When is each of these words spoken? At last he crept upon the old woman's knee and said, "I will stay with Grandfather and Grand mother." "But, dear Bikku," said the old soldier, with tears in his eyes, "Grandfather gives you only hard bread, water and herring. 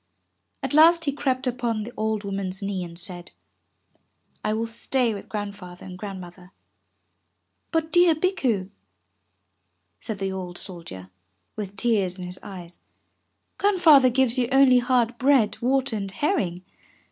At 0.63 0.73
last 0.73 1.05
he 1.05 1.11
crept 1.11 1.45
upon 1.45 1.83
the 1.83 1.93
old 1.95 2.23
woman's 2.23 2.63
knee 2.63 2.83
and 2.83 2.97
said, 2.97 3.29
"I 4.43 4.51
will 4.51 4.65
stay 4.65 5.13
with 5.13 5.29
Grandfather 5.29 5.85
and 5.85 5.95
Grand 5.95 6.19
mother." 6.19 6.53
"But, 7.69 7.91
dear 7.91 8.15
Bikku," 8.15 8.71
said 9.99 10.17
the 10.17 10.31
old 10.31 10.57
soldier, 10.57 11.11
with 11.55 11.77
tears 11.77 12.17
in 12.17 12.25
his 12.25 12.39
eyes, 12.41 12.79
"Grandfather 13.59 14.09
gives 14.09 14.39
you 14.39 14.47
only 14.51 14.79
hard 14.79 15.19
bread, 15.19 15.59
water 15.61 15.95
and 15.97 16.09
herring. 16.09 16.65